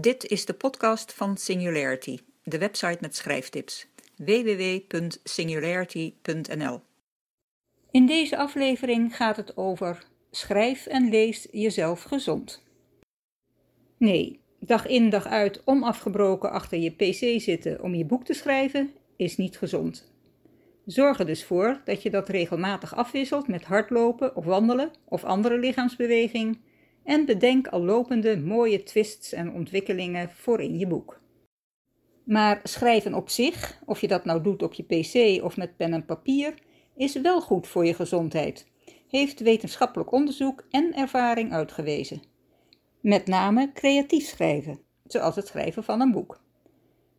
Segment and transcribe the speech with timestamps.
[0.00, 3.86] Dit is de podcast van Singularity, de website met schrijftips.
[4.16, 6.80] www.singularity.nl
[7.90, 12.62] In deze aflevering gaat het over schrijf en lees jezelf gezond.
[13.96, 18.92] Nee, dag in dag uit onafgebroken achter je pc zitten om je boek te schrijven
[19.16, 20.12] is niet gezond.
[20.86, 25.58] Zorg er dus voor dat je dat regelmatig afwisselt met hardlopen of wandelen of andere
[25.58, 26.58] lichaamsbeweging
[27.08, 31.20] en bedenk al lopende mooie twists en ontwikkelingen voor in je boek.
[32.24, 35.92] Maar schrijven op zich, of je dat nou doet op je pc of met pen
[35.92, 36.54] en papier,
[36.96, 38.66] is wel goed voor je gezondheid,
[39.06, 42.22] heeft wetenschappelijk onderzoek en ervaring uitgewezen.
[43.00, 46.40] Met name creatief schrijven, zoals het schrijven van een boek.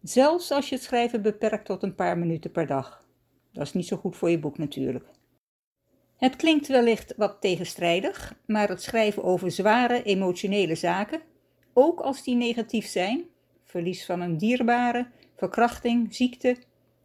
[0.02, 3.06] Zelfs als je het schrijven beperkt tot een paar minuten per dag.
[3.52, 5.06] Dat is niet zo goed voor je boek natuurlijk.
[6.20, 11.22] Het klinkt wellicht wat tegenstrijdig, maar het schrijven over zware emotionele zaken,
[11.74, 13.26] ook als die negatief zijn,
[13.64, 16.58] verlies van een dierbare, verkrachting, ziekte,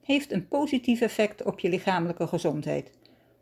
[0.03, 2.91] heeft een positief effect op je lichamelijke gezondheid,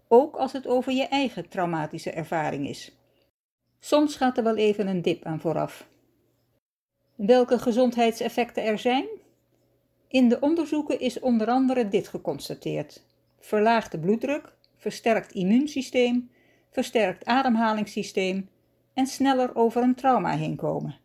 [0.08, 2.96] ook als het over je eigen traumatische ervaring is.
[3.80, 5.88] Soms gaat er wel even een dip aan vooraf.
[7.14, 9.06] Welke gezondheidseffecten er zijn?
[10.08, 13.04] In de onderzoeken is onder andere dit geconstateerd:
[13.40, 14.52] verlaagde bloeddruk,
[14.82, 16.30] versterkt immuunsysteem,
[16.70, 18.48] versterkt ademhalingssysteem
[18.94, 20.98] en sneller over een trauma heen komen.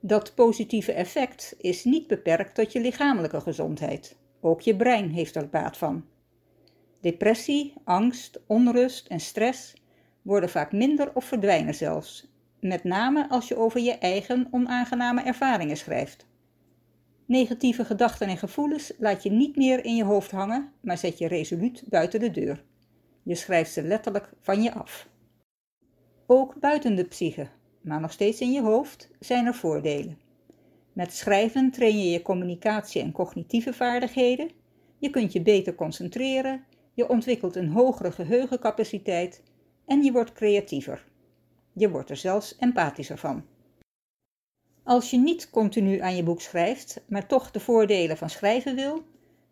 [0.00, 4.16] Dat positieve effect is niet beperkt tot je lichamelijke gezondheid.
[4.40, 6.04] Ook je brein heeft er baat van.
[7.00, 9.74] Depressie, angst, onrust en stress
[10.22, 12.28] worden vaak minder of verdwijnen zelfs,
[12.60, 16.26] met name als je over je eigen onaangename ervaringen schrijft.
[17.26, 21.28] Negatieve gedachten en gevoelens laat je niet meer in je hoofd hangen, maar zet je
[21.28, 22.64] resoluut buiten de deur.
[23.22, 25.08] Je schrijft ze letterlijk van je af.
[26.26, 27.48] Ook buiten de psyche,
[27.80, 30.18] maar nog steeds in je hoofd, zijn er voordelen.
[30.92, 34.50] Met schrijven train je je communicatie en cognitieve vaardigheden,
[34.98, 39.42] je kunt je beter concentreren, je ontwikkelt een hogere geheugencapaciteit
[39.86, 41.04] en je wordt creatiever.
[41.72, 43.44] Je wordt er zelfs empathischer van.
[44.86, 49.04] Als je niet continu aan je boek schrijft, maar toch de voordelen van schrijven wil,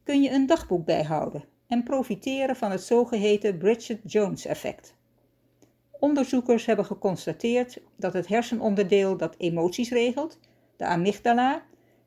[0.05, 4.95] kun je een dagboek bijhouden en profiteren van het zogeheten Bridget Jones effect.
[6.01, 10.39] Onderzoekers hebben geconstateerd dat het hersenonderdeel dat emoties regelt,
[10.77, 11.63] de amygdala,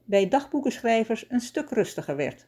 [0.05, 2.47] bij dagboekenschrijvers een stuk rustiger werd.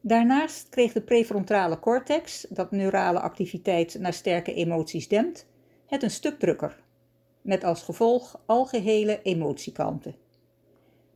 [0.00, 5.46] Daarnaast kreeg de prefrontale cortex, dat neurale activiteit naar sterke emoties dempt,
[5.86, 6.84] het een stuk drukker
[7.46, 10.14] met als gevolg algehele emotiekanten.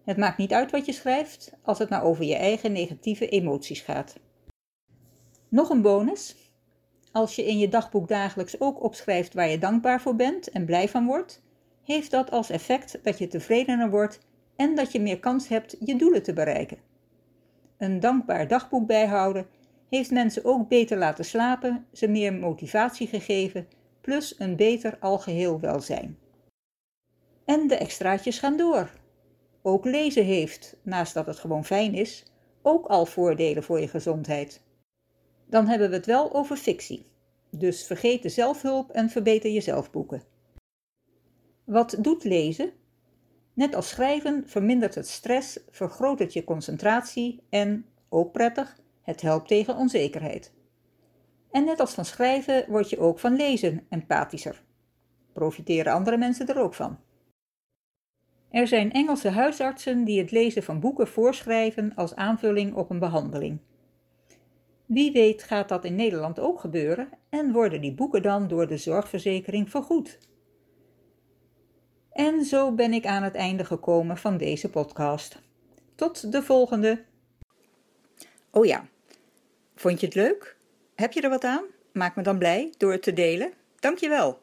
[0.04, 3.80] Het maakt niet uit wat je schrijft, als het maar over je eigen negatieve emoties
[3.80, 4.18] gaat.
[5.48, 6.36] Nog een bonus.
[7.12, 10.88] Als je in je dagboek dagelijks ook opschrijft waar je dankbaar voor bent en blij
[10.88, 11.42] van wordt,
[11.84, 14.20] heeft dat als effect dat je tevredener wordt
[14.56, 16.78] en dat je meer kans hebt je doelen te bereiken.
[17.78, 19.46] Een dankbaar dagboek bijhouden
[19.88, 23.66] heeft mensen ook beter laten slapen, ze meer motivatie gegeven
[24.00, 26.18] plus een beter algeheel welzijn.
[27.50, 28.90] En de extraatjes gaan door.
[29.62, 32.24] Ook lezen heeft, naast dat het gewoon fijn is,
[32.62, 34.62] ook al voordelen voor je gezondheid.
[35.46, 37.06] Dan hebben we het wel over fictie.
[37.50, 40.22] Dus vergeet de zelfhulp en verbeter je zelfboeken.
[41.64, 42.72] Wat doet lezen?
[43.54, 49.48] Net als schrijven vermindert het stress, vergroot het je concentratie en, ook prettig, het helpt
[49.48, 50.52] tegen onzekerheid.
[51.50, 54.62] En net als van schrijven word je ook van lezen empathischer.
[55.32, 56.98] Profiteren andere mensen er ook van.
[58.50, 63.58] Er zijn Engelse huisartsen die het lezen van boeken voorschrijven als aanvulling op een behandeling.
[64.86, 68.76] Wie weet gaat dat in Nederland ook gebeuren en worden die boeken dan door de
[68.76, 70.18] zorgverzekering vergoed.
[72.12, 75.38] En zo ben ik aan het einde gekomen van deze podcast.
[75.94, 77.04] Tot de volgende.
[78.50, 78.88] Oh ja,
[79.74, 80.56] vond je het leuk?
[80.94, 81.64] Heb je er wat aan?
[81.92, 83.52] Maak me dan blij door het te delen.
[83.78, 84.38] Dankjewel.